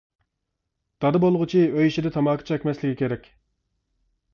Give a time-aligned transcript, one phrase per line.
[1.05, 3.33] دادا بولغۇچى ئۆي ئىچىدە تاماكا چەكمەسلىكى كېرەك.